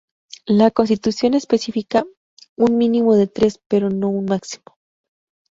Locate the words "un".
2.57-2.79, 4.09-4.25